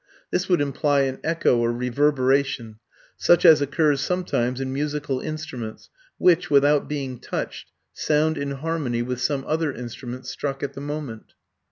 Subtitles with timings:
[0.31, 2.79] This would imply an echo or reverberation,
[3.17, 9.21] such as occurs sometimes in musical instruments which, without being touched, sound in harmony with
[9.21, 11.33] some other instrument struck at the moment.